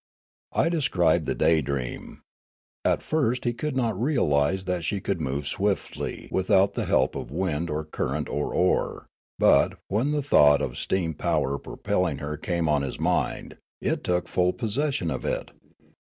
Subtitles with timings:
[0.53, 2.21] I described the Daydreatti.
[2.83, 7.29] At first he could not realise that she could move swiftly without the help of
[7.29, 9.05] wind or current or oar;
[9.37, 14.27] but, when the thought of steam power propelling her came on his mind, it took
[14.27, 15.51] full possession of it.